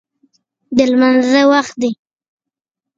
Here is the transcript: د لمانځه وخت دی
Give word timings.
د 0.75 0.77
لمانځه 0.91 1.41
وخت 1.51 1.75
دی 1.81 1.91